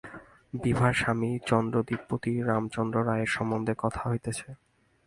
বিভার 0.53 0.93
স্বামী 0.93 1.31
চন্দ্রদ্বীপপতি 1.45 2.31
রামচন্দ্র 2.41 2.97
রায়ের 3.05 3.31
সম্বন্ধে 3.31 3.73
কথা 3.77 4.01
হইতেছে। 4.09 4.47